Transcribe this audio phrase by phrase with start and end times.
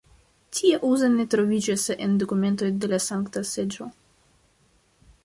[0.59, 3.89] Tia uzo ne troviĝas en dokumentoj de la Sankta Seĝo.